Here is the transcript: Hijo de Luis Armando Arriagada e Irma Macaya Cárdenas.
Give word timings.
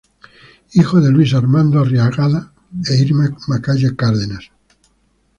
Hijo 0.73 0.99
de 0.99 1.11
Luis 1.11 1.31
Armando 1.35 1.77
Arriagada 1.79 2.51
e 2.89 2.95
Irma 2.95 3.37
Macaya 3.47 3.95
Cárdenas. 3.95 4.49